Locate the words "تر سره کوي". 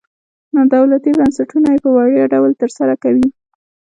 2.61-3.27